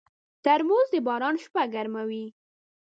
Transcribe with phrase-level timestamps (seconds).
[0.43, 2.25] ترموز د باران شپه ګرموي.